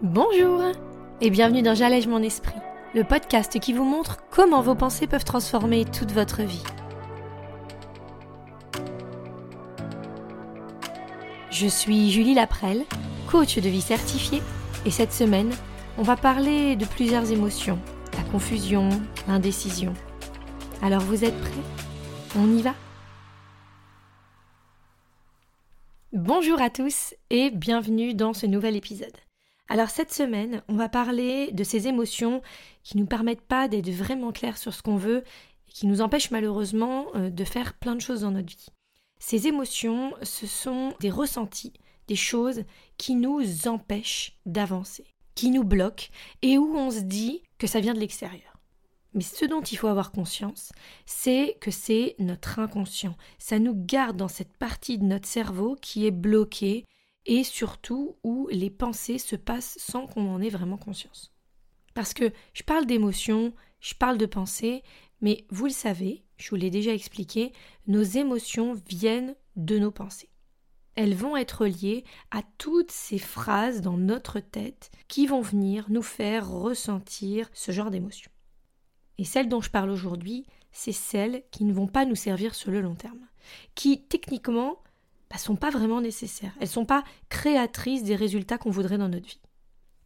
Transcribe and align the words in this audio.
Bonjour 0.00 0.62
et 1.20 1.28
bienvenue 1.28 1.62
dans 1.62 1.74
J'allège 1.74 2.06
mon 2.06 2.22
esprit, 2.22 2.54
le 2.94 3.02
podcast 3.02 3.58
qui 3.58 3.72
vous 3.72 3.82
montre 3.82 4.18
comment 4.30 4.62
vos 4.62 4.76
pensées 4.76 5.08
peuvent 5.08 5.24
transformer 5.24 5.84
toute 5.84 6.12
votre 6.12 6.42
vie. 6.42 6.62
Je 11.50 11.66
suis 11.66 12.12
Julie 12.12 12.34
Laprelle, 12.34 12.84
coach 13.28 13.58
de 13.58 13.68
vie 13.68 13.80
certifiée, 13.80 14.40
et 14.86 14.92
cette 14.92 15.12
semaine, 15.12 15.50
on 15.98 16.02
va 16.02 16.14
parler 16.14 16.76
de 16.76 16.84
plusieurs 16.84 17.32
émotions, 17.32 17.80
la 18.16 18.22
confusion, 18.30 18.90
l'indécision. 19.26 19.94
Alors 20.80 21.02
vous 21.02 21.24
êtes 21.24 21.40
prêts? 21.40 21.50
On 22.38 22.56
y 22.56 22.62
va? 22.62 22.74
Bonjour 26.12 26.62
à 26.62 26.70
tous 26.70 27.14
et 27.30 27.50
bienvenue 27.50 28.14
dans 28.14 28.32
ce 28.32 28.46
nouvel 28.46 28.76
épisode. 28.76 29.16
Alors 29.68 29.90
cette 29.90 30.12
semaine, 30.12 30.62
on 30.68 30.76
va 30.76 30.88
parler 30.88 31.52
de 31.52 31.62
ces 31.62 31.88
émotions 31.88 32.40
qui 32.82 32.96
ne 32.96 33.02
nous 33.02 33.06
permettent 33.06 33.42
pas 33.42 33.68
d'être 33.68 33.90
vraiment 33.90 34.32
clairs 34.32 34.56
sur 34.56 34.72
ce 34.72 34.82
qu'on 34.82 34.96
veut 34.96 35.24
et 35.68 35.72
qui 35.72 35.86
nous 35.86 36.00
empêchent 36.00 36.30
malheureusement 36.30 37.06
euh, 37.14 37.28
de 37.28 37.44
faire 37.44 37.74
plein 37.74 37.94
de 37.94 38.00
choses 38.00 38.22
dans 38.22 38.30
notre 38.30 38.48
vie. 38.48 38.68
Ces 39.18 39.46
émotions, 39.46 40.14
ce 40.22 40.46
sont 40.46 40.94
des 41.00 41.10
ressentis, 41.10 41.74
des 42.06 42.16
choses 42.16 42.64
qui 42.96 43.14
nous 43.14 43.68
empêchent 43.68 44.38
d'avancer, 44.46 45.04
qui 45.34 45.50
nous 45.50 45.64
bloquent 45.64 46.06
et 46.40 46.56
où 46.56 46.74
on 46.74 46.90
se 46.90 47.00
dit 47.00 47.42
que 47.58 47.66
ça 47.66 47.80
vient 47.80 47.94
de 47.94 48.00
l'extérieur. 48.00 48.58
Mais 49.12 49.22
ce 49.22 49.44
dont 49.44 49.62
il 49.62 49.76
faut 49.76 49.88
avoir 49.88 50.12
conscience, 50.12 50.72
c'est 51.04 51.56
que 51.60 51.70
c'est 51.70 52.14
notre 52.18 52.58
inconscient. 52.58 53.16
Ça 53.38 53.58
nous 53.58 53.74
garde 53.74 54.16
dans 54.16 54.28
cette 54.28 54.56
partie 54.56 54.98
de 54.98 55.04
notre 55.04 55.28
cerveau 55.28 55.76
qui 55.80 56.06
est 56.06 56.10
bloquée 56.10 56.84
et 57.26 57.44
surtout 57.44 58.16
où 58.22 58.48
les 58.50 58.70
pensées 58.70 59.18
se 59.18 59.36
passent 59.36 59.76
sans 59.78 60.06
qu'on 60.06 60.32
en 60.32 60.40
ait 60.40 60.48
vraiment 60.48 60.78
conscience. 60.78 61.32
Parce 61.94 62.14
que 62.14 62.32
je 62.54 62.62
parle 62.62 62.86
d'émotions, 62.86 63.52
je 63.80 63.94
parle 63.94 64.18
de 64.18 64.26
pensées, 64.26 64.82
mais 65.20 65.46
vous 65.50 65.66
le 65.66 65.72
savez, 65.72 66.24
je 66.36 66.50
vous 66.50 66.56
l'ai 66.56 66.70
déjà 66.70 66.92
expliqué, 66.92 67.52
nos 67.86 68.02
émotions 68.02 68.74
viennent 68.88 69.34
de 69.56 69.78
nos 69.78 69.90
pensées. 69.90 70.30
Elles 70.94 71.14
vont 71.14 71.36
être 71.36 71.66
liées 71.66 72.04
à 72.30 72.42
toutes 72.58 72.90
ces 72.90 73.18
phrases 73.18 73.82
dans 73.82 73.96
notre 73.96 74.40
tête 74.40 74.90
qui 75.06 75.26
vont 75.26 75.40
venir 75.40 75.86
nous 75.90 76.02
faire 76.02 76.50
ressentir 76.50 77.48
ce 77.52 77.72
genre 77.72 77.90
d'émotions. 77.90 78.30
Et 79.18 79.24
celles 79.24 79.48
dont 79.48 79.60
je 79.60 79.70
parle 79.70 79.90
aujourd'hui, 79.90 80.46
c'est 80.72 80.92
celles 80.92 81.42
qui 81.50 81.64
ne 81.64 81.72
vont 81.72 81.86
pas 81.86 82.04
nous 82.04 82.14
servir 82.14 82.54
sur 82.54 82.70
le 82.70 82.80
long 82.80 82.94
terme, 82.94 83.26
qui 83.74 84.02
techniquement 84.02 84.82
bah, 85.30 85.38
sont 85.38 85.56
pas 85.56 85.70
vraiment 85.70 86.00
nécessaires. 86.00 86.54
Elles 86.56 86.68
ne 86.68 86.72
sont 86.72 86.86
pas 86.86 87.04
créatrices 87.28 88.02
des 88.02 88.16
résultats 88.16 88.58
qu'on 88.58 88.70
voudrait 88.70 88.98
dans 88.98 89.08
notre 89.08 89.26
vie. 89.26 89.40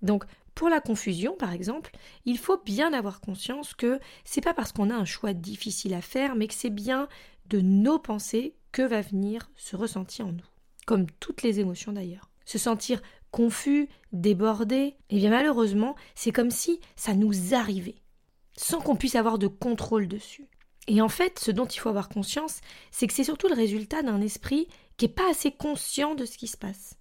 Donc, 0.03 0.25
pour 0.55 0.69
la 0.69 0.81
confusion, 0.81 1.37
par 1.37 1.53
exemple, 1.53 1.93
il 2.25 2.39
faut 2.39 2.59
bien 2.59 2.93
avoir 2.93 3.21
conscience 3.21 3.75
que 3.75 4.01
c'est 4.25 4.41
pas 4.41 4.55
parce 4.55 4.73
qu'on 4.73 4.91
a 4.91 4.95
un 4.95 5.05
choix 5.05 5.33
difficile 5.33 5.95
à 5.95 6.03
faire, 6.03 6.35
mais 6.35 6.47
que 6.47 6.55
c'est 6.55 6.71
bien 6.71 7.09
de 7.47 7.61
nos 7.61 7.99
pensées 7.99 8.55
que 8.71 8.83
va 8.83 9.01
venir 9.01 9.51
se 9.57 9.77
ressentir 9.77 10.27
en 10.27 10.33
nous. 10.33 10.45
Comme 10.87 11.07
toutes 11.21 11.43
les 11.43 11.61
émotions 11.61 11.93
d'ailleurs. 11.93 12.31
Se 12.45 12.59
sentir 12.59 13.01
confus, 13.31 13.89
débordé, 14.13 14.77
et 14.77 14.97
eh 15.11 15.17
bien 15.17 15.31
malheureusement, 15.31 15.95
c'est 16.15 16.33
comme 16.33 16.51
si 16.51 16.81
ça 16.97 17.15
nous 17.15 17.55
arrivait, 17.55 17.97
sans 18.57 18.81
qu'on 18.81 18.97
puisse 18.97 19.15
avoir 19.15 19.39
de 19.39 19.47
contrôle 19.47 20.07
dessus. 20.07 20.49
Et 20.89 21.01
en 21.01 21.09
fait, 21.09 21.39
ce 21.39 21.51
dont 21.51 21.67
il 21.67 21.79
faut 21.79 21.89
avoir 21.89 22.09
conscience, 22.09 22.61
c'est 22.91 23.07
que 23.07 23.15
c'est 23.15 23.25
surtout 23.25 23.49
le 23.49 23.55
résultat 23.55 24.03
d'un 24.03 24.21
esprit 24.21 24.67
qui 24.97 25.07
n'est 25.07 25.13
pas 25.13 25.31
assez 25.31 25.51
conscient 25.51 26.15
de 26.15 26.25
ce 26.25 26.39
qui 26.39 26.49
se 26.49 26.57
passe. 26.57 26.99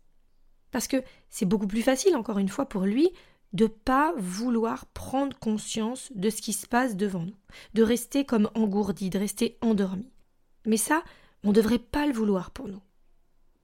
Parce 0.72 0.88
que 0.88 1.04
c'est 1.30 1.46
beaucoup 1.46 1.68
plus 1.68 1.82
facile, 1.82 2.16
encore 2.16 2.38
une 2.38 2.50
fois, 2.50 2.68
pour 2.68 2.84
lui, 2.84 3.12
de 3.54 3.68
pas 3.68 4.14
vouloir 4.18 4.86
prendre 4.88 5.38
conscience 5.38 6.12
de 6.16 6.30
ce 6.30 6.42
qui 6.42 6.54
se 6.54 6.68
passe 6.68 6.96
devant 6.96 7.26
nous, 7.26 7.36
de 7.74 7.84
rester 7.84 8.26
comme 8.26 8.50
engourdi, 8.56 9.10
de 9.10 9.20
rester 9.20 9.58
endormi. 9.62 10.10
Mais 10.66 10.78
ça, 10.78 11.04
on 11.44 11.50
ne 11.50 11.54
devrait 11.54 11.80
pas 11.80 12.06
le 12.06 12.14
vouloir 12.14 12.52
pour 12.52 12.68
nous. 12.68 12.82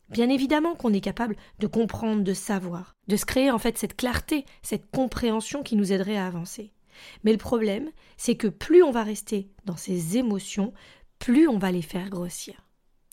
Bien 0.09 0.29
évidemment 0.29 0.75
qu'on 0.75 0.94
est 0.94 1.02
capable 1.02 1.35
de 1.59 1.68
comprendre, 1.68 2.23
de 2.23 2.34
savoir, 2.34 2.96
de 3.07 3.18
se 3.18 3.25
créer 3.25 3.52
en 3.52 3.59
fait 3.59 3.78
cette 3.78 3.96
clarté, 3.96 4.46
cette 4.62 4.90
compréhension 4.90 5.63
qui 5.63 5.75
nous 5.75 5.91
aiderait 5.91 6.18
à 6.18 6.28
avancer. 6.28 6.72
Mais 7.23 7.31
le 7.31 7.38
problème, 7.38 7.91
c'est 8.16 8.35
que 8.35 8.47
plus 8.47 8.84
on 8.84 8.91
va 8.91 9.03
rester 9.03 9.52
dans 9.66 9.78
ces 9.78 10.18
émotions, 10.18 10.73
plus 11.19 11.47
on 11.47 11.57
va 11.57 11.72
les 11.72 11.81
faire 11.81 12.09
grossir. 12.09 12.66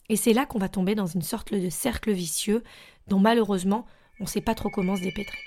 Et 0.09 0.15
c'est 0.15 0.33
là 0.33 0.45
qu'on 0.45 0.59
va 0.59 0.69
tomber 0.69 0.95
dans 0.95 1.07
une 1.07 1.21
sorte 1.21 1.53
de 1.53 1.69
cercle 1.69 2.11
vicieux 2.11 2.63
dont 3.07 3.19
malheureusement 3.19 3.85
on 4.19 4.23
ne 4.23 4.29
sait 4.29 4.41
pas 4.41 4.55
trop 4.55 4.69
comment 4.69 4.95
se 4.95 5.01
dépêtrer. 5.01 5.39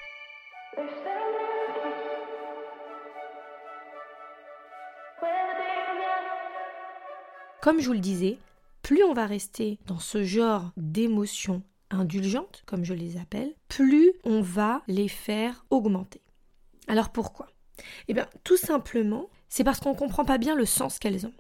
Comme 7.61 7.81
je 7.81 7.87
vous 7.87 7.93
le 7.93 7.99
disais, 7.99 8.39
plus 8.83 9.05
on 9.05 9.13
va 9.13 9.27
rester 9.27 9.79
dans 9.87 9.99
ce 9.99 10.25
genre 10.25 10.71
d'émotions 10.77 11.63
indulgentes, 11.91 12.63
comme 12.67 12.85
je 12.85 12.95
les 12.95 13.17
appelle, 13.17 13.55
plus 13.69 14.13
on 14.25 14.41
va 14.41 14.83
les 14.87 15.09
faire 15.09 15.65
augmenter. 15.71 16.23
Alors 16.87 17.11
pourquoi? 17.11 17.49
Eh 18.09 18.15
bien, 18.15 18.27
tout 18.45 18.57
simplement, 18.57 19.29
c'est 19.49 19.65
parce 19.65 19.81
qu'on 19.81 19.93
ne 19.93 19.99
comprend 19.99 20.25
pas 20.25 20.39
bien 20.39 20.55
le 20.55 20.65
sens 20.67 20.99
qu'elles 20.99 21.27
ont. 21.27 21.33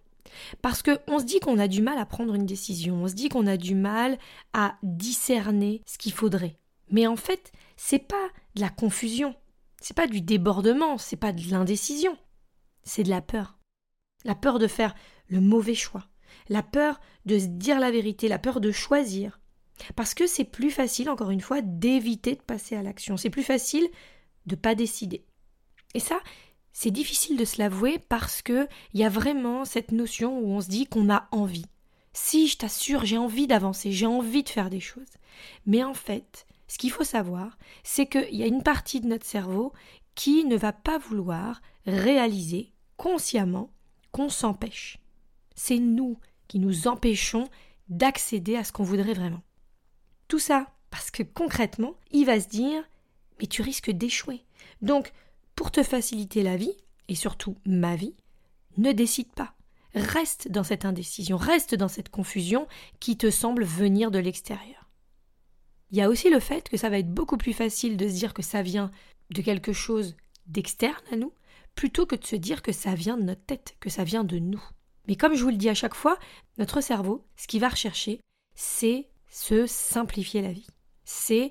Parce 0.62 0.82
qu'on 0.82 1.18
se 1.18 1.24
dit 1.24 1.40
qu'on 1.40 1.58
a 1.58 1.68
du 1.68 1.82
mal 1.82 1.98
à 1.98 2.06
prendre 2.06 2.34
une 2.34 2.46
décision, 2.46 3.02
on 3.02 3.08
se 3.08 3.14
dit 3.14 3.28
qu'on 3.28 3.46
a 3.46 3.56
du 3.56 3.74
mal 3.74 4.18
à 4.52 4.76
discerner 4.82 5.82
ce 5.86 5.98
qu'il 5.98 6.12
faudrait. 6.12 6.56
Mais 6.90 7.06
en 7.06 7.16
fait, 7.16 7.52
c'est 7.76 7.98
pas 7.98 8.28
de 8.54 8.60
la 8.60 8.70
confusion, 8.70 9.34
c'est 9.80 9.96
pas 9.96 10.06
du 10.06 10.20
débordement, 10.20 10.98
c'est 10.98 11.16
pas 11.16 11.32
de 11.32 11.50
l'indécision, 11.50 12.16
c'est 12.82 13.02
de 13.02 13.10
la 13.10 13.22
peur. 13.22 13.58
La 14.24 14.34
peur 14.34 14.58
de 14.58 14.66
faire 14.66 14.94
le 15.28 15.40
mauvais 15.40 15.74
choix, 15.74 16.08
la 16.48 16.62
peur 16.62 17.00
de 17.26 17.38
se 17.38 17.46
dire 17.46 17.78
la 17.78 17.90
vérité, 17.90 18.28
la 18.28 18.38
peur 18.38 18.60
de 18.60 18.72
choisir. 18.72 19.38
Parce 19.94 20.14
que 20.14 20.26
c'est 20.26 20.44
plus 20.44 20.70
facile, 20.70 21.08
encore 21.08 21.30
une 21.30 21.40
fois, 21.40 21.60
d'éviter 21.62 22.34
de 22.34 22.42
passer 22.42 22.74
à 22.74 22.82
l'action. 22.82 23.16
C'est 23.16 23.30
plus 23.30 23.44
facile 23.44 23.88
de 24.46 24.56
pas 24.56 24.74
décider. 24.74 25.24
Et 25.94 26.00
ça, 26.00 26.20
c'est 26.80 26.92
difficile 26.92 27.36
de 27.36 27.44
se 27.44 27.58
l'avouer 27.58 27.98
parce 27.98 28.40
que 28.40 28.68
il 28.94 29.00
y 29.00 29.04
a 29.04 29.08
vraiment 29.08 29.64
cette 29.64 29.90
notion 29.90 30.38
où 30.38 30.52
on 30.52 30.60
se 30.60 30.68
dit 30.68 30.86
qu'on 30.86 31.10
a 31.10 31.26
envie. 31.32 31.66
Si, 32.12 32.46
je 32.46 32.56
t'assure, 32.56 33.04
j'ai 33.04 33.18
envie 33.18 33.48
d'avancer, 33.48 33.90
j'ai 33.90 34.06
envie 34.06 34.44
de 34.44 34.48
faire 34.48 34.70
des 34.70 34.78
choses. 34.78 35.10
Mais 35.66 35.82
en 35.82 35.92
fait, 35.92 36.46
ce 36.68 36.78
qu'il 36.78 36.92
faut 36.92 37.02
savoir, 37.02 37.58
c'est 37.82 38.06
qu'il 38.06 38.32
y 38.32 38.44
a 38.44 38.46
une 38.46 38.62
partie 38.62 39.00
de 39.00 39.08
notre 39.08 39.26
cerveau 39.26 39.72
qui 40.14 40.44
ne 40.44 40.56
va 40.56 40.72
pas 40.72 40.98
vouloir 40.98 41.60
réaliser 41.84 42.72
consciemment 42.96 43.72
qu'on 44.12 44.28
s'empêche. 44.28 44.98
C'est 45.56 45.80
nous 45.80 46.16
qui 46.46 46.60
nous 46.60 46.86
empêchons 46.86 47.48
d'accéder 47.88 48.54
à 48.54 48.62
ce 48.62 48.70
qu'on 48.70 48.84
voudrait 48.84 49.14
vraiment. 49.14 49.42
Tout 50.28 50.38
ça 50.38 50.68
parce 50.90 51.10
que 51.10 51.24
concrètement, 51.24 51.96
il 52.12 52.24
va 52.24 52.38
se 52.38 52.46
dire 52.46 52.84
Mais 53.40 53.48
tu 53.48 53.62
risques 53.62 53.90
d'échouer. 53.90 54.44
Donc, 54.80 55.12
pour 55.58 55.72
te 55.72 55.82
faciliter 55.82 56.44
la 56.44 56.56
vie, 56.56 56.76
et 57.08 57.16
surtout 57.16 57.56
ma 57.66 57.96
vie, 57.96 58.14
ne 58.76 58.92
décide 58.92 59.32
pas. 59.32 59.56
Reste 59.92 60.52
dans 60.52 60.62
cette 60.62 60.84
indécision, 60.84 61.36
reste 61.36 61.74
dans 61.74 61.88
cette 61.88 62.10
confusion 62.10 62.68
qui 63.00 63.16
te 63.16 63.28
semble 63.28 63.64
venir 63.64 64.12
de 64.12 64.20
l'extérieur. 64.20 64.88
Il 65.90 65.98
y 65.98 66.00
a 66.00 66.08
aussi 66.08 66.30
le 66.30 66.38
fait 66.38 66.68
que 66.68 66.76
ça 66.76 66.90
va 66.90 67.00
être 67.00 67.12
beaucoup 67.12 67.36
plus 67.36 67.54
facile 67.54 67.96
de 67.96 68.06
se 68.06 68.14
dire 68.14 68.34
que 68.34 68.42
ça 68.42 68.62
vient 68.62 68.92
de 69.30 69.42
quelque 69.42 69.72
chose 69.72 70.14
d'externe 70.46 70.94
à 71.10 71.16
nous, 71.16 71.32
plutôt 71.74 72.06
que 72.06 72.14
de 72.14 72.24
se 72.24 72.36
dire 72.36 72.62
que 72.62 72.70
ça 72.70 72.94
vient 72.94 73.16
de 73.16 73.24
notre 73.24 73.44
tête, 73.44 73.74
que 73.80 73.90
ça 73.90 74.04
vient 74.04 74.22
de 74.22 74.38
nous. 74.38 74.62
Mais 75.08 75.16
comme 75.16 75.34
je 75.34 75.42
vous 75.42 75.50
le 75.50 75.56
dis 75.56 75.70
à 75.70 75.74
chaque 75.74 75.96
fois, 75.96 76.20
notre 76.58 76.80
cerveau, 76.80 77.26
ce 77.34 77.48
qu'il 77.48 77.60
va 77.60 77.68
rechercher, 77.68 78.20
c'est 78.54 79.08
se 79.28 79.66
simplifier 79.66 80.40
la 80.40 80.52
vie. 80.52 80.68
C'est 81.04 81.50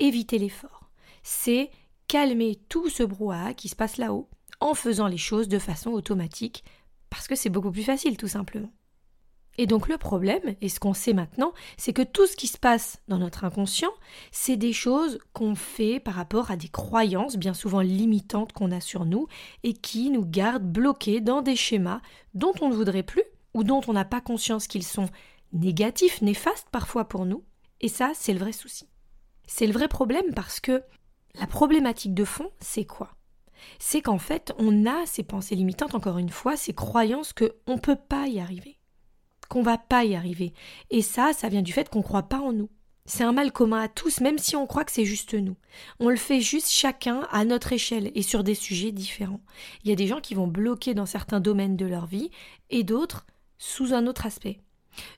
éviter 0.00 0.40
l'effort. 0.40 0.90
C'est 1.22 1.70
calmer 2.08 2.58
tout 2.68 2.88
ce 2.88 3.02
brouhaha 3.02 3.54
qui 3.54 3.68
se 3.68 3.76
passe 3.76 3.96
là-haut 3.96 4.28
en 4.60 4.74
faisant 4.74 5.06
les 5.06 5.18
choses 5.18 5.48
de 5.48 5.58
façon 5.58 5.90
automatique, 5.90 6.64
parce 7.10 7.28
que 7.28 7.34
c'est 7.34 7.50
beaucoup 7.50 7.70
plus 7.70 7.82
facile 7.82 8.16
tout 8.16 8.28
simplement. 8.28 8.70
Et 9.56 9.66
donc 9.66 9.88
le 9.88 9.98
problème, 9.98 10.56
et 10.60 10.68
ce 10.68 10.80
qu'on 10.80 10.94
sait 10.94 11.12
maintenant, 11.12 11.52
c'est 11.76 11.92
que 11.92 12.02
tout 12.02 12.26
ce 12.26 12.36
qui 12.36 12.48
se 12.48 12.58
passe 12.58 13.00
dans 13.06 13.18
notre 13.18 13.44
inconscient, 13.44 13.92
c'est 14.32 14.56
des 14.56 14.72
choses 14.72 15.18
qu'on 15.32 15.54
fait 15.54 16.00
par 16.00 16.14
rapport 16.14 16.50
à 16.50 16.56
des 16.56 16.68
croyances 16.68 17.36
bien 17.36 17.54
souvent 17.54 17.80
limitantes 17.80 18.52
qu'on 18.52 18.72
a 18.72 18.80
sur 18.80 19.04
nous 19.04 19.28
et 19.62 19.72
qui 19.72 20.10
nous 20.10 20.24
gardent 20.26 20.66
bloqués 20.66 21.20
dans 21.20 21.40
des 21.40 21.56
schémas 21.56 22.00
dont 22.34 22.52
on 22.60 22.68
ne 22.68 22.74
voudrait 22.74 23.04
plus 23.04 23.22
ou 23.54 23.62
dont 23.62 23.80
on 23.86 23.92
n'a 23.92 24.04
pas 24.04 24.20
conscience 24.20 24.66
qu'ils 24.66 24.82
sont 24.82 25.08
négatifs, 25.52 26.20
néfastes 26.20 26.68
parfois 26.72 27.04
pour 27.04 27.24
nous. 27.24 27.44
Et 27.80 27.88
ça, 27.88 28.10
c'est 28.14 28.32
le 28.32 28.40
vrai 28.40 28.52
souci. 28.52 28.88
C'est 29.46 29.66
le 29.68 29.72
vrai 29.72 29.86
problème 29.86 30.34
parce 30.34 30.58
que 30.58 30.82
la 31.38 31.46
problématique 31.46 32.14
de 32.14 32.24
fond, 32.24 32.50
c'est 32.60 32.84
quoi? 32.84 33.14
C'est 33.78 34.02
qu'en 34.02 34.18
fait, 34.18 34.52
on 34.58 34.86
a 34.86 35.06
ces 35.06 35.22
pensées 35.22 35.54
limitantes, 35.54 35.94
encore 35.94 36.18
une 36.18 36.30
fois, 36.30 36.56
ces 36.56 36.74
croyances 36.74 37.32
qu'on 37.32 37.74
ne 37.74 37.80
peut 37.80 37.96
pas 37.96 38.26
y 38.28 38.38
arriver, 38.38 38.78
qu'on 39.48 39.62
va 39.62 39.78
pas 39.78 40.04
y 40.04 40.14
arriver. 40.14 40.52
Et 40.90 41.02
ça, 41.02 41.32
ça 41.32 41.48
vient 41.48 41.62
du 41.62 41.72
fait 41.72 41.88
qu'on 41.88 42.00
ne 42.00 42.04
croit 42.04 42.24
pas 42.24 42.40
en 42.40 42.52
nous. 42.52 42.68
C'est 43.06 43.24
un 43.24 43.32
mal 43.32 43.52
commun 43.52 43.82
à 43.82 43.88
tous, 43.88 44.20
même 44.20 44.38
si 44.38 44.56
on 44.56 44.66
croit 44.66 44.84
que 44.84 44.92
c'est 44.92 45.04
juste 45.04 45.34
nous. 45.34 45.56
On 46.00 46.08
le 46.08 46.16
fait 46.16 46.40
juste 46.40 46.70
chacun 46.70 47.26
à 47.30 47.44
notre 47.44 47.72
échelle 47.72 48.10
et 48.14 48.22
sur 48.22 48.44
des 48.44 48.54
sujets 48.54 48.92
différents. 48.92 49.42
Il 49.82 49.90
y 49.90 49.92
a 49.92 49.96
des 49.96 50.06
gens 50.06 50.20
qui 50.20 50.34
vont 50.34 50.46
bloquer 50.46 50.94
dans 50.94 51.04
certains 51.04 51.40
domaines 51.40 51.76
de 51.76 51.84
leur 51.84 52.06
vie 52.06 52.30
et 52.70 52.82
d'autres 52.82 53.26
sous 53.58 53.92
un 53.92 54.06
autre 54.06 54.24
aspect. 54.24 54.58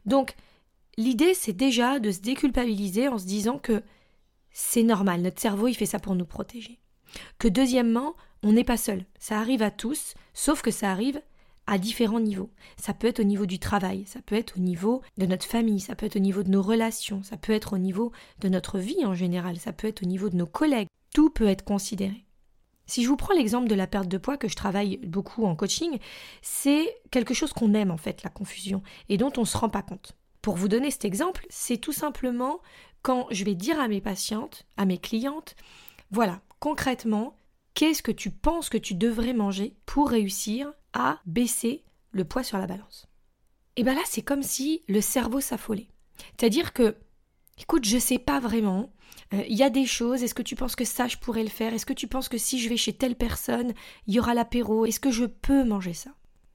Donc, 0.05 0.35
l'idée, 0.97 1.35
c'est 1.35 1.53
déjà 1.53 2.01
de 2.01 2.11
se 2.11 2.21
déculpabiliser 2.21 3.07
en 3.07 3.19
se 3.19 3.27
disant 3.27 3.59
que 3.59 3.83
c'est 4.59 4.85
normal, 4.85 5.21
notre 5.21 5.39
cerveau, 5.39 5.69
il 5.69 5.75
fait 5.75 5.85
ça 5.85 5.99
pour 5.99 6.15
nous 6.15 6.25
protéger. 6.25 6.81
Que 7.39 7.47
deuxièmement, 7.47 8.17
on 8.43 8.53
n'est 8.53 8.65
pas 8.65 8.79
seul. 8.79 9.05
Ça 9.19 9.39
arrive 9.39 9.61
à 9.61 9.71
tous, 9.71 10.15
sauf 10.33 10.63
que 10.63 10.71
ça 10.71 10.91
arrive 10.91 11.21
à 11.67 11.77
différents 11.77 12.21
niveaux. 12.21 12.49
Ça 12.79 12.95
peut 12.95 13.07
être 13.07 13.21
au 13.21 13.25
niveau 13.25 13.45
du 13.45 13.59
travail, 13.59 14.07
ça 14.07 14.23
peut 14.25 14.35
être 14.35 14.57
au 14.57 14.61
niveau 14.61 15.03
de 15.19 15.27
notre 15.27 15.45
famille, 15.45 15.79
ça 15.79 15.95
peut 15.95 16.07
être 16.07 16.17
au 16.17 16.21
niveau 16.21 16.43
de 16.43 16.49
nos 16.49 16.63
relations, 16.63 17.23
ça 17.23 17.37
peut 17.37 17.53
être 17.53 17.75
au 17.75 17.79
niveau 17.79 18.13
de 18.41 18.49
notre 18.49 18.79
vie 18.79 19.05
en 19.05 19.15
général, 19.15 19.59
ça 19.59 19.75
peut 19.75 19.89
être 19.89 20.03
au 20.03 20.07
niveau 20.07 20.31
de 20.31 20.37
nos 20.37 20.47
collègues. 20.47 20.89
Tout 21.15 21.29
peut 21.29 21.49
être 21.49 21.65
considéré. 21.65 22.25
Si 22.87 23.03
je 23.03 23.09
vous 23.09 23.17
prends 23.17 23.35
l'exemple 23.35 23.69
de 23.69 23.75
la 23.75 23.87
perte 23.87 24.09
de 24.09 24.17
poids 24.17 24.39
que 24.39 24.49
je 24.49 24.57
travaille 24.57 24.97
beaucoup 25.07 25.45
en 25.45 25.55
coaching, 25.55 25.99
c'est 26.41 26.97
quelque 27.11 27.35
chose 27.35 27.53
qu'on 27.53 27.75
aime 27.75 27.91
en 27.91 27.99
fait, 27.99 28.23
la 28.23 28.31
confusion, 28.31 28.83
et 29.11 29.19
dont 29.19 29.33
on 29.37 29.43
ne 29.43 29.47
se 29.47 29.59
rend 29.59 29.69
pas 29.69 29.83
compte. 29.83 30.17
Pour 30.41 30.57
vous 30.57 30.69
donner 30.69 30.91
cet 30.91 31.05
exemple, 31.05 31.45
c'est 31.51 31.77
tout 31.77 31.93
simplement 31.93 32.61
quand 33.07 33.29
je 33.31 33.45
vais 33.45 33.55
dire 33.55 33.79
à 33.79 33.87
mes 33.87 34.01
patientes, 34.01 34.67
à 34.77 34.85
mes 34.85 34.99
clientes, 34.99 35.55
voilà, 36.11 36.41
concrètement, 36.59 37.39
qu'est-ce 37.75 38.03
que 38.03 38.11
tu 38.11 38.33
penses 38.33 38.69
que 38.69 38.79
tu 38.79 38.95
devrais 38.95 39.33
manger 39.33 39.77
pour 39.87 40.11
réussir 40.11 40.73
à 40.93 41.21
baisser 41.25 41.85
le 42.11 42.25
poids 42.25 42.43
sur 42.43 42.59
la 42.59 42.67
balance? 42.67 43.07
Et 43.77 43.85
bien 43.85 43.95
là, 43.95 44.01
c'est 44.07 44.23
comme 44.23 44.43
si 44.43 44.83
le 44.89 45.01
cerveau 45.01 45.41
s'affolait. 45.41 45.87
C'est-à-dire 46.37 46.73
que, 46.73 46.97
écoute, 47.59 47.85
je 47.85 47.97
sais 47.97 48.19
pas 48.19 48.41
vraiment, 48.41 48.93
euh, 49.35 49.45
il 49.49 49.57
y 49.57 49.63
a 49.63 49.71
des 49.71 49.87
choses, 49.87 50.25
est-ce 50.25 50.35
que 50.35 50.43
tu 50.43 50.57
penses 50.57 50.75
que 50.75 50.85
ça, 50.85 51.07
je 51.07 51.17
pourrais 51.17 51.45
le 51.45 51.49
faire? 51.49 51.75
Est-ce 51.75 51.87
que 51.87 51.93
tu 51.93 52.09
penses 52.09 52.29
que 52.29 52.39
si 52.39 52.59
je 52.59 52.69
vais 52.69 52.77
chez 52.77 52.93
telle 52.93 53.15
personne, 53.15 53.73
il 54.09 54.15
y 54.15 54.19
aura 54.19 54.35
l'apéro? 54.35 54.85
Est-ce 54.85 54.99
que 54.99 55.13
je 55.13 55.27
peux 55.27 55.63
manger 55.63 55.95
ça? 55.95 56.11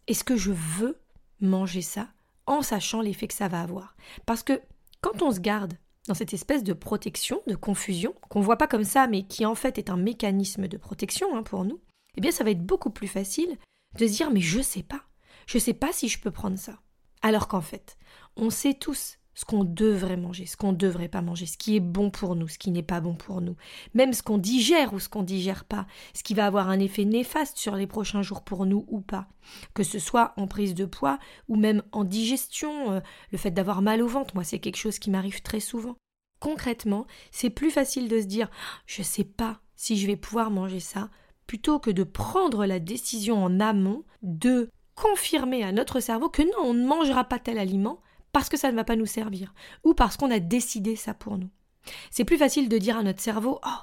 Est-ce 0.07 0.25
que 0.25 0.36
je 0.36 0.51
veux 0.51 1.00
manger 1.39 1.81
ça 1.81 2.09
en 2.45 2.62
sachant 2.62 3.00
l'effet 3.00 3.30
que 3.30 3.33
ça 3.33 3.47
va 3.47 3.62
avoir? 3.62 3.95
Parce 4.25 4.44
que 4.44 4.59
quand 5.00 5.21
on 5.21 5.31
se 5.31 5.39
garde 5.39 5.77
dans 6.07 6.13
cette 6.13 6.33
espèce 6.33 6.63
de 6.63 6.74
protection, 6.74 7.42
de 7.48 7.56
confusion, 7.56 8.13
qu'on 8.30 8.42
voit 8.42 8.57
pas 8.57 8.68
comme 8.68 8.83
ça, 8.83 9.07
mais 9.07 9.24
qui 9.24 9.45
en 9.45 9.56
fait 9.56 9.77
est 9.77 9.89
un 9.89 9.98
mécanisme 9.98 10.68
de 10.68 10.77
protection 10.77 11.36
hein, 11.36 11.44
pour 11.44 11.65
nous, 11.65 11.80
eh 12.18 12.21
bien 12.21 12.31
ça 12.31 12.44
va 12.44 12.51
être 12.51 12.65
beaucoup 12.65 12.89
plus 12.89 13.07
facile 13.07 13.57
de 13.98 14.07
se 14.07 14.13
dire 14.13 14.31
mais 14.31 14.42
je 14.42 14.62
sais 14.62 14.83
pas, 14.83 15.03
je 15.45 15.57
sais 15.57 15.74
pas 15.74 15.92
si 15.92 16.07
je 16.07 16.19
peux 16.19 16.31
prendre 16.31 16.57
ça. 16.57 16.80
Alors 17.21 17.48
qu'en 17.48 17.62
fait, 17.62 17.98
on 18.36 18.50
sait 18.50 18.74
tous 18.74 19.19
ce 19.33 19.45
qu'on 19.45 19.63
devrait 19.63 20.18
manger, 20.18 20.45
ce 20.45 20.57
qu'on 20.57 20.72
ne 20.72 20.78
devrait 20.78 21.07
pas 21.07 21.22
manger, 21.22 21.45
ce 21.45 21.57
qui 21.57 21.75
est 21.75 21.81
bon 21.81 22.10
pour 22.10 22.36
nous, 22.36 22.48
ce 22.48 22.57
qui 22.57 22.72
n'est 22.72 22.83
pas 22.83 23.01
bon 23.01 23.16
pour 23.16 23.42
nous, 23.42 23.56
même 23.94 24.13
ce 24.13 24.24
qu'on 24.24 24.38
digère 24.38 24.94
ou 24.94 25.00
ce 25.00 25.10
qu'on 25.10 25.24
digère 25.24 25.66
pas, 25.66 25.88
ce 26.13 26.24
qui 26.24 26.33
va 26.33 26.45
avoir 26.45 26.69
un 26.69 26.80
effet 26.80 27.06
néfaste 27.06 27.57
sur 27.57 27.75
les 27.75 27.88
prochains 27.88 28.22
jours 28.22 28.44
pour 28.44 28.66
nous 28.66 28.86
ou 28.88 29.00
pas, 29.00 29.28
que 29.74 29.83
ce 29.83 30.00
soit 30.00 30.33
en 30.38 30.48
prise 30.48 30.75
de 30.75 30.86
poids 30.86 31.18
ou 31.48 31.56
même 31.56 31.83
en 31.92 32.04
digestion, 32.04 32.92
euh, 32.92 33.00
le 33.31 33.38
fait 33.38 33.51
d'avoir 33.51 33.81
mal 33.81 34.01
au 34.01 34.07
ventre, 34.07 34.36
moi 34.36 34.44
c'est 34.44 34.60
quelque 34.60 34.78
chose 34.78 35.00
qui 35.00 35.12
m'arrive 35.12 35.42
très 35.42 35.60
souvent. 35.60 35.95
Concrètement, 36.39 37.06
c'est 37.30 37.51
plus 37.51 37.72
facile 37.72 38.10
de 38.10 38.19
se 38.19 38.25
dire 38.25 38.50
je 38.86 39.04
sais 39.04 39.24
pas 39.24 39.62
si 39.75 39.98
je 39.98 40.07
vais 40.07 40.16
pouvoir 40.16 40.51
manger 40.51 40.80
ça 40.80 41.10
plutôt 41.48 41.80
que 41.80 41.92
de 41.92 42.04
prendre 42.04 42.66
la 42.66 42.80
décision 42.80 43.44
en 43.44 43.60
amont 43.60 44.04
de 44.22 44.69
confirmer 44.95 45.63
à 45.63 45.72
notre 45.72 46.00
cerveau 46.00 46.30
que 46.30 46.44
non, 46.44 46.69
on 46.69 46.74
ne 46.74 46.86
mangera 46.86 47.24
pas 47.24 47.39
tel 47.39 47.57
aliment 47.57 48.01
parce 48.31 48.50
que 48.50 48.57
ça 48.57 48.72
ne 48.72 48.75
va 48.75 48.83
pas 48.83 48.95
nous 48.95 49.06
servir 49.06 49.54
ou 49.83 49.94
parce 49.94 50.18
qu'on 50.18 50.31
a 50.31 50.39
décidé 50.39 50.95
ça 50.95 51.13
pour 51.13 51.38
nous. 51.38 51.50
C'est 52.10 52.25
plus 52.25 52.38
facile 52.38 52.69
de 52.69 52.78
dire 52.78 52.98
à 52.98 53.04
notre 53.04 53.22
cerveau 53.22 53.60
Oh, 53.66 53.81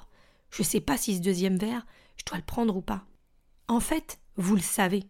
je 0.51 0.63
ne 0.63 0.67
sais 0.67 0.81
pas 0.81 0.97
si 0.97 1.15
ce 1.15 1.21
deuxième 1.21 1.57
verre, 1.57 1.85
je 2.17 2.25
dois 2.25 2.37
le 2.37 2.43
prendre 2.43 2.75
ou 2.75 2.81
pas. 2.81 3.03
En 3.67 3.79
fait, 3.79 4.19
vous 4.35 4.55
le 4.55 4.61
savez. 4.61 5.03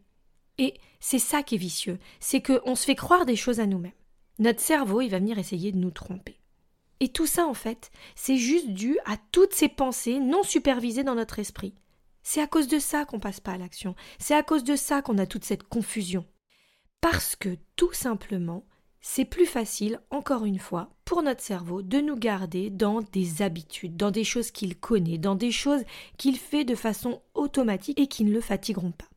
Et 0.58 0.74
c'est 1.00 1.20
ça 1.20 1.44
qui 1.44 1.56
est 1.56 1.60
vicieux, 1.60 2.00
c'est 2.20 2.42
qu'on 2.42 2.76
se 2.76 2.86
fait 2.86 2.96
croire 2.96 3.26
des 3.26 3.38
choses 3.38 3.60
à 3.60 3.66
nous-mêmes. 3.66 3.92
Notre 4.40 4.60
cerveau, 4.60 5.02
il 5.02 5.10
va 5.10 5.20
venir 5.20 5.38
essayer 5.38 5.72
de 5.72 5.78
nous 5.78 5.92
tromper. 5.92 6.40
Et 7.00 7.10
tout 7.10 7.26
ça, 7.26 7.46
en 7.48 7.54
fait, 7.54 7.92
c'est 8.16 8.38
juste 8.38 8.70
dû 8.70 8.98
à 9.06 9.16
toutes 9.32 9.54
ces 9.54 9.70
pensées 9.70 10.20
non 10.20 10.44
supervisées 10.44 11.04
dans 11.04 11.16
notre 11.16 11.40
esprit. 11.40 11.74
C'est 12.24 12.42
à 12.42 12.48
cause 12.48 12.68
de 12.68 12.80
ça 12.80 13.06
qu'on 13.06 13.20
passe 13.20 13.40
pas 13.40 13.54
à 13.54 13.58
l'action. 13.58 13.96
C'est 14.18 14.36
à 14.36 14.44
cause 14.44 14.66
de 14.66 14.76
ça 14.76 15.02
qu'on 15.02 15.18
a 15.18 15.26
toute 15.26 15.46
cette 15.46 15.64
confusion. 15.64 16.26
Parce 17.00 17.38
que 17.38 17.58
tout 17.78 17.94
simplement, 17.94 18.66
c'est 19.02 19.26
plus 19.26 19.46
facile, 19.46 20.02
encore 20.10 20.46
une 20.46 20.60
fois, 20.60 20.90
pour 21.06 21.24
notre 21.24 21.42
cerveau 21.42 21.82
de 21.82 22.00
nous 22.00 22.18
garder 22.18 22.70
dans 22.70 23.02
des 23.02 23.42
habitudes, 23.42 23.96
dans 23.96 24.12
des 24.12 24.26
choses 24.26 24.52
qu'il 24.52 24.78
connaît, 24.78 25.18
dans 25.18 25.36
des 25.36 25.52
choses 25.52 25.84
qu'il 26.18 26.38
fait 26.38 26.66
de 26.66 26.76
façon 26.76 27.22
automatique 27.34 28.00
et 28.00 28.08
qui 28.08 28.26
ne 28.26 28.34
le 28.34 28.42
fatigueront 28.42 28.92
pas. 28.92 29.10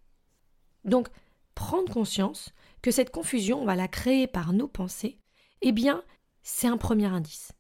Donc, 0.85 1.09
prendre 1.55 1.93
conscience 1.93 2.53
que 2.81 2.91
cette 2.91 3.11
confusion, 3.11 3.63
on 3.63 3.65
va 3.65 3.77
la 3.77 3.89
créer 3.89 4.27
par 4.27 4.53
nos 4.53 4.69
pensées, 4.69 5.19
eh 5.63 5.73
bien, 5.73 6.03
c'est 6.43 6.69
un 6.69 6.77
premier 6.77 7.07
indice. 7.07 7.53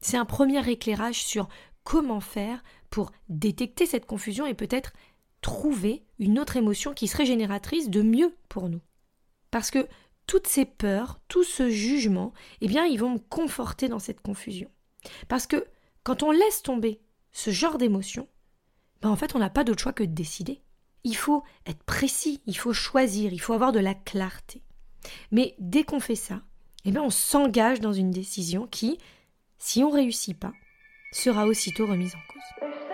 C'est 0.00 0.16
un 0.16 0.24
premier 0.24 0.68
éclairage 0.68 1.22
sur 1.22 1.48
comment 1.84 2.20
faire 2.20 2.62
pour 2.90 3.12
détecter 3.28 3.86
cette 3.86 4.06
confusion 4.06 4.46
et 4.46 4.54
peut-être 4.54 4.92
trouver 5.40 6.04
une 6.18 6.38
autre 6.38 6.56
émotion 6.56 6.94
qui 6.94 7.08
serait 7.08 7.26
génératrice 7.26 7.90
de 7.90 8.02
mieux 8.02 8.34
pour 8.48 8.68
nous. 8.68 8.80
Parce 9.50 9.70
que 9.70 9.86
toutes 10.26 10.46
ces 10.46 10.64
peurs, 10.64 11.20
tout 11.28 11.44
ce 11.44 11.70
jugement, 11.70 12.32
eh 12.60 12.68
bien, 12.68 12.84
ils 12.84 12.98
vont 12.98 13.10
me 13.10 13.18
conforter 13.18 13.88
dans 13.88 13.98
cette 13.98 14.20
confusion. 14.20 14.70
Parce 15.28 15.46
que 15.46 15.66
quand 16.04 16.22
on 16.22 16.30
laisse 16.30 16.62
tomber 16.62 17.00
ce 17.32 17.50
genre 17.50 17.78
d'émotion, 17.78 18.28
ben 19.00 19.10
en 19.10 19.16
fait, 19.16 19.34
on 19.34 19.38
n'a 19.38 19.50
pas 19.50 19.64
d'autre 19.64 19.82
choix 19.82 19.92
que 19.92 20.04
de 20.04 20.14
décider. 20.14 20.62
Il 21.04 21.16
faut 21.16 21.42
être 21.66 21.82
précis, 21.82 22.40
il 22.46 22.56
faut 22.56 22.72
choisir, 22.72 23.32
il 23.32 23.40
faut 23.40 23.52
avoir 23.52 23.72
de 23.72 23.80
la 23.80 23.94
clarté. 23.94 24.62
Mais 25.32 25.56
dès 25.58 25.82
qu'on 25.82 26.00
fait 26.00 26.14
ça, 26.14 26.42
eh 26.84 26.92
bien, 26.92 27.02
on 27.02 27.10
s'engage 27.10 27.80
dans 27.80 27.92
une 27.92 28.10
décision 28.10 28.66
qui, 28.66 28.98
si 29.58 29.82
on 29.82 29.90
ne 29.90 29.94
réussit 29.94 30.38
pas, 30.38 30.52
sera 31.12 31.46
aussitôt 31.46 31.86
remise 31.86 32.14
en 32.14 32.32
cause. 32.32 32.91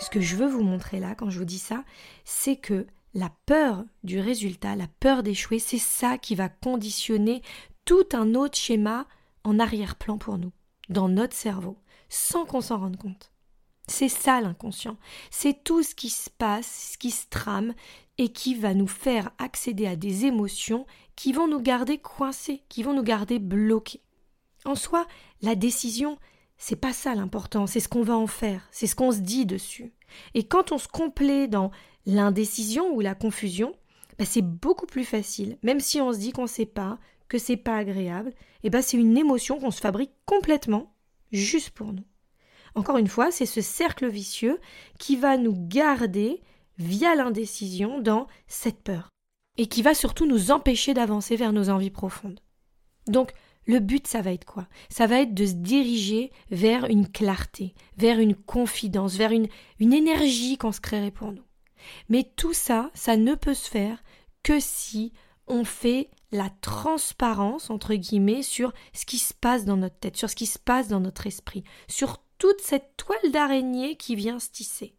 Ce 0.00 0.10
que 0.10 0.20
je 0.20 0.36
veux 0.36 0.48
vous 0.48 0.62
montrer 0.62 1.00
là, 1.00 1.14
quand 1.14 1.30
je 1.30 1.38
vous 1.38 1.44
dis 1.44 1.58
ça, 1.58 1.84
c'est 2.24 2.56
que 2.56 2.86
la 3.14 3.30
peur 3.46 3.84
du 4.04 4.20
résultat, 4.20 4.76
la 4.76 4.86
peur 5.00 5.22
d'échouer, 5.22 5.58
c'est 5.58 5.78
ça 5.78 6.18
qui 6.18 6.34
va 6.34 6.48
conditionner 6.48 7.42
tout 7.84 8.06
un 8.12 8.34
autre 8.34 8.56
schéma 8.56 9.06
en 9.44 9.58
arrière-plan 9.58 10.18
pour 10.18 10.38
nous, 10.38 10.52
dans 10.88 11.08
notre 11.08 11.34
cerveau, 11.34 11.78
sans 12.08 12.44
qu'on 12.44 12.60
s'en 12.60 12.78
rende 12.78 12.96
compte. 12.96 13.32
C'est 13.88 14.10
ça 14.10 14.40
l'inconscient. 14.40 14.98
C'est 15.30 15.64
tout 15.64 15.82
ce 15.82 15.94
qui 15.94 16.10
se 16.10 16.28
passe, 16.28 16.90
ce 16.92 16.98
qui 16.98 17.10
se 17.10 17.26
trame 17.30 17.74
et 18.18 18.30
qui 18.30 18.54
va 18.54 18.74
nous 18.74 18.86
faire 18.86 19.30
accéder 19.38 19.86
à 19.86 19.96
des 19.96 20.26
émotions 20.26 20.86
qui 21.16 21.32
vont 21.32 21.48
nous 21.48 21.60
garder 21.60 21.98
coincés, 21.98 22.62
qui 22.68 22.82
vont 22.82 22.92
nous 22.92 23.02
garder 23.02 23.38
bloqués. 23.38 24.02
En 24.64 24.74
soi, 24.74 25.06
la 25.40 25.54
décision, 25.54 26.18
c'est 26.58 26.76
pas 26.76 26.92
ça 26.92 27.14
l'important, 27.14 27.66
c'est 27.66 27.80
ce 27.80 27.88
qu'on 27.88 28.02
va 28.02 28.16
en 28.16 28.26
faire, 28.26 28.68
c'est 28.70 28.86
ce 28.86 28.96
qu'on 28.96 29.12
se 29.12 29.18
dit 29.20 29.46
dessus. 29.46 29.92
Et 30.34 30.44
quand 30.44 30.72
on 30.72 30.78
se 30.78 30.88
complaît 30.88 31.48
dans 31.48 31.70
l'indécision 32.04 32.92
ou 32.94 33.00
la 33.00 33.14
confusion, 33.14 33.72
bah, 34.18 34.24
c'est 34.24 34.42
beaucoup 34.42 34.86
plus 34.86 35.04
facile, 35.04 35.58
même 35.62 35.80
si 35.80 36.00
on 36.00 36.12
se 36.12 36.18
dit 36.18 36.32
qu'on 36.32 36.46
sait 36.46 36.66
pas, 36.66 36.98
que 37.28 37.38
c'est 37.38 37.56
pas 37.56 37.76
agréable, 37.76 38.32
et 38.64 38.70
bah 38.70 38.82
c'est 38.82 38.96
une 38.96 39.16
émotion 39.16 39.60
qu'on 39.60 39.70
se 39.70 39.80
fabrique 39.80 40.12
complètement 40.24 40.94
juste 41.30 41.70
pour 41.70 41.92
nous. 41.92 42.04
Encore 42.74 42.98
une 42.98 43.08
fois, 43.08 43.30
c'est 43.30 43.46
ce 43.46 43.60
cercle 43.60 44.08
vicieux 44.08 44.60
qui 44.98 45.16
va 45.16 45.36
nous 45.36 45.54
garder 45.56 46.42
via 46.78 47.14
l'indécision 47.14 48.00
dans 48.00 48.26
cette 48.46 48.82
peur 48.82 49.08
et 49.56 49.66
qui 49.66 49.82
va 49.82 49.94
surtout 49.94 50.26
nous 50.26 50.50
empêcher 50.50 50.94
d'avancer 50.94 51.36
vers 51.36 51.52
nos 51.52 51.70
envies 51.70 51.90
profondes. 51.90 52.40
Donc, 53.06 53.32
le 53.66 53.80
but, 53.80 54.06
ça 54.06 54.22
va 54.22 54.32
être 54.32 54.46
quoi? 54.46 54.66
Ça 54.88 55.06
va 55.06 55.20
être 55.20 55.34
de 55.34 55.44
se 55.44 55.52
diriger 55.52 56.32
vers 56.50 56.86
une 56.86 57.08
clarté, 57.08 57.74
vers 57.96 58.18
une 58.18 58.34
confidence, 58.34 59.16
vers 59.16 59.30
une, 59.30 59.48
énergie 59.78 60.56
qu'on 60.56 60.72
se 60.72 60.80
créerait 60.80 61.10
pour 61.10 61.32
nous. 61.32 61.44
Mais 62.08 62.24
tout 62.36 62.54
ça, 62.54 62.90
ça 62.94 63.16
ne 63.16 63.34
peut 63.34 63.54
se 63.54 63.68
faire 63.68 64.02
que 64.42 64.58
si 64.58 65.12
on 65.46 65.64
fait 65.64 66.10
la 66.32 66.50
transparence, 66.60 67.70
entre 67.70 67.94
guillemets, 67.94 68.42
sur 68.42 68.72
ce 68.92 69.06
qui 69.06 69.18
se 69.18 69.34
passe 69.34 69.64
dans 69.64 69.76
notre 69.76 69.98
tête, 69.98 70.16
sur 70.16 70.30
ce 70.30 70.36
qui 70.36 70.46
se 70.46 70.58
passe 70.58 70.88
dans 70.88 71.00
notre 71.00 71.26
esprit, 71.26 71.64
sur 71.88 72.18
toute 72.38 72.60
cette 72.60 72.96
toile 72.96 73.32
d'araignée 73.32 73.96
qui 73.96 74.14
vient 74.14 74.38
se 74.38 74.50
tisser. 74.50 74.94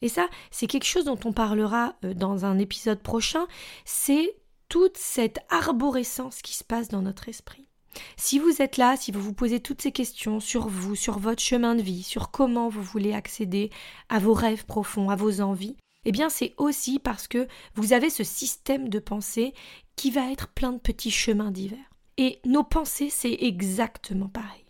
Et 0.00 0.08
ça, 0.08 0.28
c'est 0.50 0.66
quelque 0.66 0.86
chose 0.86 1.04
dont 1.04 1.18
on 1.24 1.32
parlera 1.32 1.94
euh, 2.04 2.14
dans 2.14 2.44
un 2.44 2.58
épisode 2.58 3.00
prochain, 3.00 3.46
c'est 3.84 4.36
toute 4.68 4.96
cette 4.96 5.38
arborescence 5.48 6.42
qui 6.42 6.54
se 6.54 6.64
passe 6.64 6.88
dans 6.88 7.02
notre 7.02 7.28
esprit. 7.28 7.68
Si 8.16 8.38
vous 8.38 8.62
êtes 8.62 8.76
là, 8.76 8.96
si 8.96 9.12
vous 9.12 9.20
vous 9.20 9.32
posez 9.32 9.60
toutes 9.60 9.82
ces 9.82 9.92
questions 9.92 10.40
sur 10.40 10.68
vous, 10.68 10.94
sur 10.94 11.18
votre 11.18 11.42
chemin 11.42 11.74
de 11.74 11.82
vie, 11.82 12.02
sur 12.02 12.30
comment 12.30 12.68
vous 12.68 12.82
voulez 12.82 13.12
accéder 13.12 13.70
à 14.08 14.18
vos 14.18 14.34
rêves 14.34 14.64
profonds, 14.64 15.10
à 15.10 15.16
vos 15.16 15.40
envies, 15.40 15.76
Eh 16.04 16.12
bien, 16.12 16.28
c'est 16.28 16.54
aussi 16.56 16.98
parce 16.98 17.28
que 17.28 17.46
vous 17.74 17.92
avez 17.92 18.10
ce 18.10 18.24
système 18.24 18.88
de 18.88 18.98
pensée 18.98 19.54
qui 19.96 20.10
va 20.10 20.32
être 20.32 20.48
plein 20.48 20.72
de 20.72 20.80
petits 20.80 21.10
chemins 21.10 21.52
divers. 21.52 21.78
Et 22.18 22.40
nos 22.44 22.64
pensées, 22.64 23.10
c'est 23.10 23.36
exactement 23.40 24.28
pareil. 24.28 24.64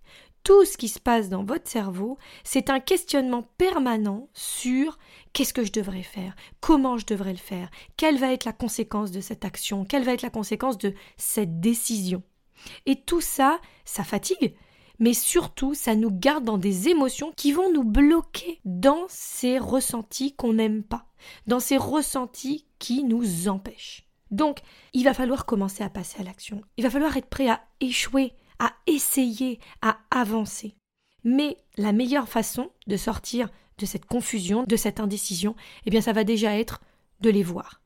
Tout 0.44 0.64
ce 0.64 0.76
qui 0.76 0.88
se 0.88 0.98
passe 0.98 1.28
dans 1.28 1.44
votre 1.44 1.70
cerveau, 1.70 2.18
c'est 2.42 2.68
un 2.68 2.80
questionnement 2.80 3.44
permanent 3.58 4.28
sur 4.34 4.98
qu'est-ce 5.32 5.54
que 5.54 5.64
je 5.64 5.70
devrais 5.70 6.02
faire, 6.02 6.34
comment 6.60 6.98
je 6.98 7.06
devrais 7.06 7.32
le 7.32 7.38
faire, 7.38 7.70
quelle 7.96 8.18
va 8.18 8.32
être 8.32 8.44
la 8.44 8.52
conséquence 8.52 9.12
de 9.12 9.20
cette 9.20 9.44
action, 9.44 9.84
quelle 9.84 10.04
va 10.04 10.12
être 10.12 10.22
la 10.22 10.30
conséquence 10.30 10.78
de 10.78 10.94
cette 11.16 11.60
décision. 11.60 12.24
Et 12.86 12.96
tout 12.96 13.20
ça, 13.20 13.60
ça 13.84 14.04
fatigue, 14.04 14.54
mais 14.98 15.14
surtout, 15.14 15.74
ça 15.74 15.96
nous 15.96 16.10
garde 16.10 16.44
dans 16.44 16.58
des 16.58 16.88
émotions 16.88 17.32
qui 17.36 17.52
vont 17.52 17.72
nous 17.72 17.84
bloquer 17.84 18.60
dans 18.64 19.06
ces 19.08 19.58
ressentis 19.58 20.34
qu'on 20.34 20.52
n'aime 20.52 20.84
pas, 20.84 21.06
dans 21.46 21.60
ces 21.60 21.76
ressentis 21.76 22.66
qui 22.78 23.02
nous 23.02 23.48
empêchent. 23.48 24.06
Donc, 24.30 24.60
il 24.92 25.04
va 25.04 25.12
falloir 25.12 25.44
commencer 25.44 25.82
à 25.82 25.90
passer 25.90 26.20
à 26.20 26.24
l'action. 26.24 26.62
Il 26.76 26.84
va 26.84 26.90
falloir 26.90 27.16
être 27.16 27.28
prêt 27.28 27.48
à 27.48 27.64
échouer, 27.80 28.32
à 28.58 28.72
essayer, 28.86 29.58
à 29.82 29.98
avancer. 30.10 30.76
Mais 31.24 31.56
la 31.76 31.92
meilleure 31.92 32.28
façon 32.28 32.70
de 32.86 32.96
sortir 32.96 33.48
de 33.78 33.86
cette 33.86 34.06
confusion, 34.06 34.64
de 34.64 34.76
cette 34.76 35.00
indécision, 35.00 35.54
eh 35.84 35.90
bien, 35.90 36.00
ça 36.00 36.12
va 36.12 36.24
déjà 36.24 36.56
être 36.56 36.80
de 37.20 37.30
les 37.30 37.42
voir. 37.42 37.81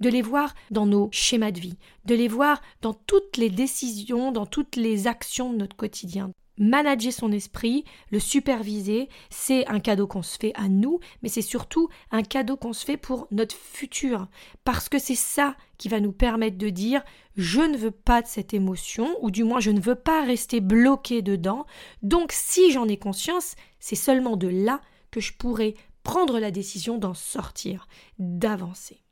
De 0.00 0.08
les 0.08 0.22
voir 0.22 0.54
dans 0.70 0.86
nos 0.86 1.08
schémas 1.10 1.52
de 1.52 1.60
vie, 1.60 1.78
de 2.04 2.14
les 2.14 2.28
voir 2.28 2.60
dans 2.82 2.92
toutes 2.92 3.36
les 3.36 3.50
décisions, 3.50 4.30
dans 4.30 4.46
toutes 4.46 4.76
les 4.76 5.06
actions 5.06 5.52
de 5.52 5.56
notre 5.56 5.76
quotidien, 5.76 6.30
manager 6.58 7.12
son 7.12 7.32
esprit, 7.32 7.84
le 8.10 8.18
superviser, 8.18 9.08
c'est 9.30 9.66
un 9.68 9.80
cadeau 9.80 10.06
qu'on 10.06 10.22
se 10.22 10.38
fait 10.38 10.52
à 10.54 10.68
nous, 10.68 11.00
mais 11.22 11.28
c'est 11.28 11.42
surtout 11.42 11.88
un 12.10 12.22
cadeau 12.22 12.56
qu'on 12.56 12.72
se 12.72 12.84
fait 12.84 12.96
pour 12.96 13.26
notre 13.30 13.54
futur, 13.54 14.28
parce 14.64 14.88
que 14.88 14.98
c'est 14.98 15.14
ça 15.14 15.56
qui 15.78 15.88
va 15.88 16.00
nous 16.00 16.12
permettre 16.12 16.58
de 16.58 16.70
dire 16.70 17.02
je 17.36 17.60
ne 17.60 17.76
veux 17.76 17.90
pas 17.90 18.22
de 18.22 18.26
cette 18.26 18.54
émotion, 18.54 19.16
ou 19.20 19.30
du 19.30 19.44
moins 19.44 19.60
je 19.60 19.70
ne 19.70 19.80
veux 19.80 19.94
pas 19.94 20.24
rester 20.24 20.60
bloqué 20.60 21.22
dedans, 21.22 21.66
donc 22.02 22.32
si 22.32 22.70
j'en 22.70 22.88
ai 22.88 22.96
conscience, 22.96 23.54
c'est 23.78 23.96
seulement 23.96 24.36
de 24.36 24.48
là 24.48 24.80
que 25.10 25.20
je 25.20 25.34
pourrai 25.34 25.74
prendre 26.02 26.38
la 26.38 26.50
décision 26.50 26.98
d'en 26.98 27.14
sortir, 27.14 27.88
d'avancer. 28.18 29.05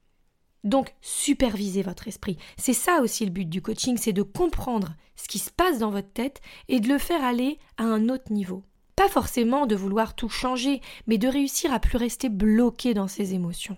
Donc, 0.64 0.94
supervisez 1.00 1.82
votre 1.82 2.08
esprit. 2.08 2.38
C'est 2.56 2.72
ça 2.72 3.00
aussi 3.02 3.24
le 3.24 3.30
but 3.30 3.48
du 3.48 3.62
coaching, 3.62 3.96
c'est 3.98 4.12
de 4.12 4.22
comprendre 4.22 4.94
ce 5.14 5.28
qui 5.28 5.38
se 5.38 5.50
passe 5.50 5.78
dans 5.78 5.90
votre 5.90 6.10
tête 6.12 6.40
et 6.68 6.80
de 6.80 6.88
le 6.88 6.98
faire 6.98 7.22
aller 7.22 7.58
à 7.76 7.84
un 7.84 8.08
autre 8.08 8.32
niveau. 8.32 8.64
Pas 8.96 9.08
forcément 9.08 9.66
de 9.66 9.76
vouloir 9.76 10.14
tout 10.14 10.28
changer, 10.28 10.80
mais 11.06 11.18
de 11.18 11.28
réussir 11.28 11.72
à 11.72 11.80
plus 11.80 11.98
rester 11.98 12.28
bloqué 12.28 12.94
dans 12.94 13.08
ses 13.08 13.34
émotions. 13.34 13.76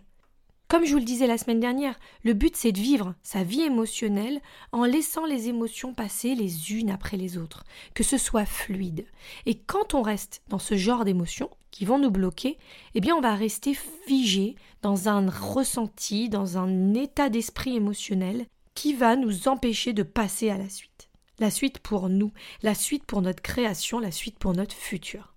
Comme 0.68 0.84
je 0.84 0.92
vous 0.92 0.98
le 0.98 1.04
disais 1.04 1.28
la 1.28 1.38
semaine 1.38 1.60
dernière, 1.60 1.96
le 2.24 2.32
but 2.32 2.56
c'est 2.56 2.72
de 2.72 2.80
vivre 2.80 3.14
sa 3.22 3.44
vie 3.44 3.62
émotionnelle 3.62 4.40
en 4.72 4.84
laissant 4.84 5.24
les 5.24 5.48
émotions 5.48 5.94
passer 5.94 6.34
les 6.34 6.72
unes 6.72 6.90
après 6.90 7.16
les 7.16 7.38
autres, 7.38 7.62
que 7.94 8.02
ce 8.02 8.18
soit 8.18 8.46
fluide. 8.46 9.06
Et 9.46 9.58
quand 9.58 9.94
on 9.94 10.02
reste 10.02 10.42
dans 10.48 10.58
ce 10.58 10.76
genre 10.76 11.04
d'émotions 11.04 11.50
qui 11.70 11.84
vont 11.84 12.00
nous 12.00 12.10
bloquer, 12.10 12.58
eh 12.94 13.00
bien 13.00 13.14
on 13.14 13.20
va 13.20 13.36
rester 13.36 13.74
figé 13.74 14.56
dans 14.82 15.08
un 15.08 15.30
ressenti, 15.30 16.28
dans 16.28 16.58
un 16.58 16.94
état 16.94 17.28
d'esprit 17.28 17.76
émotionnel 17.76 18.46
qui 18.74 18.92
va 18.92 19.14
nous 19.14 19.46
empêcher 19.46 19.92
de 19.92 20.02
passer 20.02 20.50
à 20.50 20.58
la 20.58 20.68
suite. 20.68 21.10
La 21.38 21.52
suite 21.52 21.78
pour 21.78 22.08
nous, 22.08 22.32
la 22.62 22.74
suite 22.74 23.04
pour 23.04 23.22
notre 23.22 23.42
création, 23.42 24.00
la 24.00 24.10
suite 24.10 24.38
pour 24.40 24.52
notre 24.52 24.74
futur. 24.74 25.36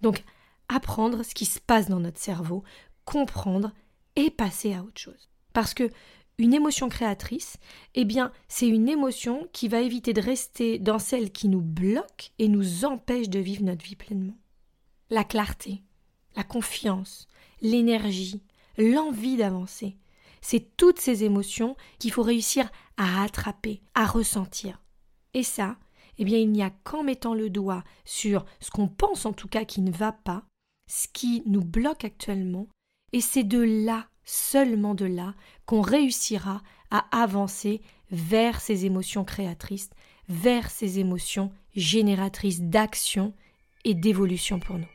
Donc 0.00 0.24
apprendre 0.68 1.24
ce 1.24 1.34
qui 1.34 1.44
se 1.44 1.60
passe 1.60 1.90
dans 1.90 2.00
notre 2.00 2.20
cerveau, 2.20 2.64
comprendre 3.04 3.72
et 4.16 4.30
passer 4.30 4.74
à 4.74 4.82
autre 4.82 5.00
chose. 5.00 5.28
Parce 5.52 5.74
que 5.74 5.90
une 6.38 6.54
émotion 6.54 6.88
créatrice, 6.88 7.58
eh 7.94 8.04
bien, 8.04 8.32
c'est 8.48 8.66
une 8.66 8.88
émotion 8.88 9.48
qui 9.52 9.68
va 9.68 9.80
éviter 9.80 10.12
de 10.12 10.20
rester 10.20 10.78
dans 10.78 10.98
celle 10.98 11.30
qui 11.30 11.48
nous 11.48 11.60
bloque 11.60 12.32
et 12.38 12.48
nous 12.48 12.84
empêche 12.84 13.28
de 13.28 13.38
vivre 13.38 13.62
notre 13.64 13.84
vie 13.84 13.96
pleinement. 13.96 14.36
La 15.10 15.24
clarté, 15.24 15.82
la 16.36 16.42
confiance, 16.42 17.28
l'énergie, 17.60 18.42
l'envie 18.78 19.36
d'avancer, 19.36 19.98
c'est 20.40 20.76
toutes 20.76 20.98
ces 20.98 21.22
émotions 21.22 21.76
qu'il 21.98 22.12
faut 22.12 22.22
réussir 22.22 22.70
à 22.96 23.22
attraper, 23.22 23.82
à 23.94 24.06
ressentir. 24.06 24.82
Et 25.34 25.42
ça, 25.42 25.76
eh 26.18 26.24
bien, 26.24 26.38
il 26.38 26.50
n'y 26.50 26.62
a 26.62 26.70
qu'en 26.70 27.02
mettant 27.02 27.34
le 27.34 27.50
doigt 27.50 27.84
sur 28.04 28.44
ce 28.60 28.70
qu'on 28.70 28.88
pense 28.88 29.26
en 29.26 29.32
tout 29.32 29.48
cas 29.48 29.64
qui 29.64 29.80
ne 29.80 29.92
va 29.92 30.12
pas, 30.12 30.44
ce 30.90 31.06
qui 31.08 31.42
nous 31.46 31.64
bloque 31.64 32.04
actuellement, 32.04 32.68
et 33.12 33.20
c'est 33.20 33.44
de 33.44 33.60
là, 33.60 34.06
seulement 34.24 34.94
de 34.94 35.04
là, 35.04 35.34
qu'on 35.66 35.80
réussira 35.80 36.62
à 36.90 37.04
avancer 37.10 37.80
vers 38.10 38.60
ces 38.60 38.84
émotions 38.84 39.24
créatrices, 39.24 39.90
vers 40.28 40.70
ces 40.70 40.98
émotions 40.98 41.52
génératrices 41.74 42.60
d'action 42.60 43.32
et 43.84 43.94
d'évolution 43.94 44.60
pour 44.60 44.78
nous. 44.78 44.86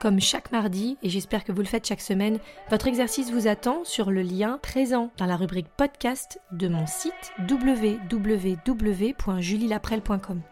Comme 0.00 0.20
chaque 0.20 0.50
mardi, 0.50 0.96
et 1.04 1.08
j'espère 1.08 1.44
que 1.44 1.52
vous 1.52 1.60
le 1.60 1.66
faites 1.66 1.86
chaque 1.86 2.00
semaine, 2.00 2.40
votre 2.70 2.88
exercice 2.88 3.30
vous 3.30 3.46
attend 3.46 3.84
sur 3.84 4.10
le 4.10 4.22
lien 4.22 4.58
présent 4.60 5.12
dans 5.16 5.26
la 5.26 5.36
rubrique 5.36 5.68
podcast 5.76 6.40
de 6.50 6.66
mon 6.66 6.88
site 6.88 7.32
www.julielaprel.com. 7.48 10.42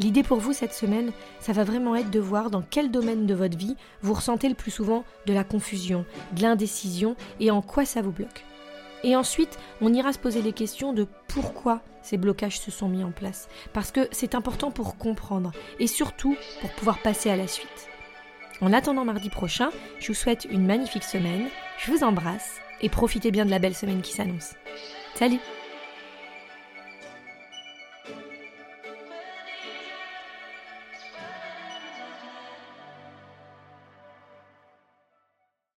L'idée 0.00 0.22
pour 0.22 0.38
vous 0.38 0.54
cette 0.54 0.72
semaine, 0.72 1.12
ça 1.40 1.52
va 1.52 1.62
vraiment 1.62 1.94
être 1.94 2.10
de 2.10 2.20
voir 2.20 2.50
dans 2.50 2.62
quel 2.62 2.90
domaine 2.90 3.26
de 3.26 3.34
votre 3.34 3.58
vie 3.58 3.76
vous 4.00 4.14
ressentez 4.14 4.48
le 4.48 4.54
plus 4.54 4.70
souvent 4.70 5.04
de 5.26 5.34
la 5.34 5.44
confusion, 5.44 6.06
de 6.32 6.42
l'indécision 6.42 7.16
et 7.38 7.50
en 7.50 7.60
quoi 7.60 7.84
ça 7.84 8.00
vous 8.00 8.10
bloque. 8.10 8.46
Et 9.04 9.14
ensuite, 9.14 9.58
on 9.82 9.92
ira 9.92 10.14
se 10.14 10.18
poser 10.18 10.40
les 10.40 10.54
questions 10.54 10.94
de 10.94 11.06
pourquoi 11.28 11.82
ces 12.02 12.16
blocages 12.16 12.58
se 12.58 12.70
sont 12.70 12.88
mis 12.88 13.04
en 13.04 13.10
place. 13.10 13.48
Parce 13.74 13.92
que 13.92 14.08
c'est 14.10 14.34
important 14.34 14.70
pour 14.70 14.96
comprendre 14.96 15.52
et 15.78 15.86
surtout 15.86 16.34
pour 16.62 16.70
pouvoir 16.70 17.02
passer 17.02 17.28
à 17.30 17.36
la 17.36 17.46
suite. 17.46 17.88
En 18.62 18.72
attendant 18.72 19.04
mardi 19.04 19.28
prochain, 19.28 19.68
je 19.98 20.08
vous 20.08 20.14
souhaite 20.14 20.46
une 20.50 20.66
magnifique 20.66 21.04
semaine, 21.04 21.48
je 21.78 21.92
vous 21.92 22.04
embrasse 22.04 22.56
et 22.80 22.88
profitez 22.88 23.30
bien 23.30 23.44
de 23.44 23.50
la 23.50 23.58
belle 23.58 23.74
semaine 23.74 24.00
qui 24.00 24.12
s'annonce. 24.12 24.54
Salut 25.14 25.40